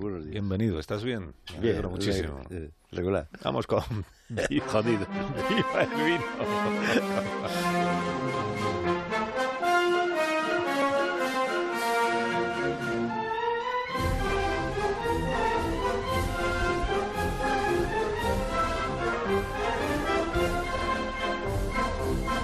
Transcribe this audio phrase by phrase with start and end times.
[0.00, 0.32] buenos días.
[0.32, 1.34] Bienvenido, ¿estás bien?
[1.54, 2.40] Me bien, muchísimo.
[2.90, 3.28] regular.
[3.44, 3.80] Vamos con...
[4.66, 5.06] Jodido.
[5.48, 6.24] Viva el vino.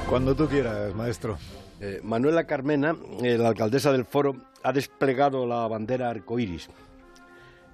[0.09, 1.36] Cuando tú quieras, maestro.
[1.80, 6.70] Eh, Manuela Carmena, eh, la alcaldesa del foro, ha desplegado la bandera arcoíris.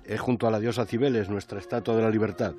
[0.04, 2.54] Es junto a la diosa Cibeles, nuestra estatua de la libertad.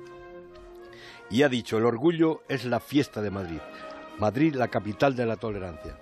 [1.30, 3.60] Y ha dicho, el orgullo es la fiesta de Madrid.
[4.18, 5.98] Madrid, la capital de la tolerancia.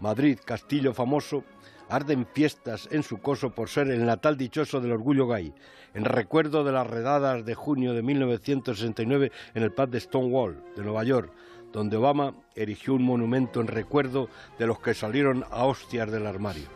[0.00, 1.44] Madrid, castillo famoso,
[1.88, 5.54] arden fiestas en su coso por ser el natal dichoso del orgullo gay,
[5.94, 10.82] en recuerdo de las redadas de junio de 1969 en el pub de Stonewall, de
[10.82, 11.32] Nueva York,
[11.72, 14.28] donde Obama erigió un monumento en recuerdo
[14.58, 16.68] de los que salieron a hostias del armario.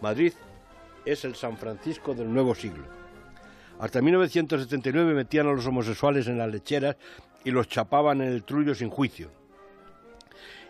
[0.00, 0.32] Madrid
[1.04, 2.84] es el San Francisco del nuevo siglo.
[3.78, 6.96] Hasta 1979 metían a los homosexuales en las lecheras
[7.44, 9.30] y los chapaban en el trullo sin juicio.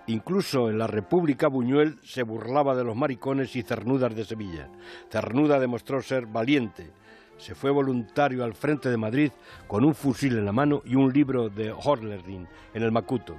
[0.07, 4.69] Incluso en la República Buñuel se burlaba de los maricones y cernudas de Sevilla.
[5.11, 6.91] Cernuda demostró ser valiente.
[7.39, 9.33] Se fue voluntario al frente de Madrid
[9.67, 13.37] con un fusil en la mano y un libro de Horlerdin en el Macuto.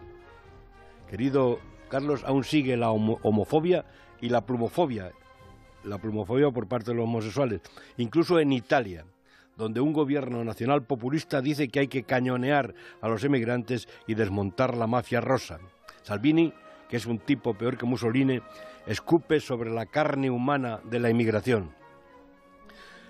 [1.10, 3.86] Querido Carlos, aún sigue la homofobia
[4.20, 5.12] y la plumofobia,
[5.86, 7.62] la plumofobia por parte de los homosexuales,
[7.98, 9.06] incluso en Italia
[9.58, 14.76] donde un gobierno nacional populista dice que hay que cañonear a los emigrantes y desmontar
[14.76, 15.60] la mafia rosa.
[16.04, 16.54] Salvini,
[16.90, 18.42] que es un tipo peor que Mussolini,
[18.86, 21.72] escupe sobre la carne humana de la inmigración.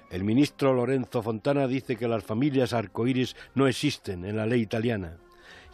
[0.10, 5.18] El ministro Lorenzo Fontana dice que las familias arcoíris no existen en la ley italiana.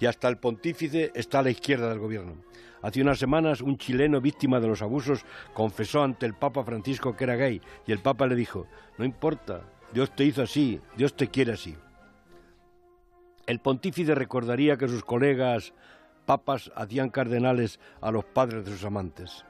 [0.01, 2.37] Y hasta el pontífice está a la izquierda del gobierno.
[2.81, 7.25] Hace unas semanas un chileno víctima de los abusos confesó ante el Papa Francisco que
[7.25, 8.65] era gay y el Papa le dijo,
[8.97, 9.61] no importa,
[9.93, 11.77] Dios te hizo así, Dios te quiere así.
[13.45, 15.75] El pontífice recordaría que sus colegas
[16.25, 19.45] papas hacían cardenales a los padres de sus amantes.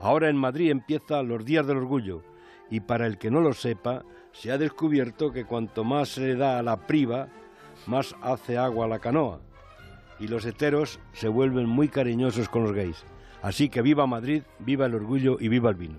[0.00, 2.22] Ahora en Madrid empiezan los días del orgullo
[2.70, 6.36] y para el que no lo sepa, se ha descubierto que cuanto más se le
[6.36, 7.28] da a la priva,
[7.86, 9.42] más hace agua la canoa.
[10.22, 13.04] Y los heteros se vuelven muy cariñosos con los gays.
[13.42, 15.98] Así que viva Madrid, viva el orgullo y viva el vino.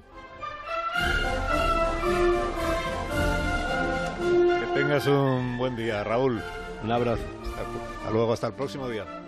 [4.61, 6.41] Que tengas un buen día, Raúl.
[6.85, 7.25] Un abrazo.
[7.97, 9.22] Hasta luego, hasta el próximo día.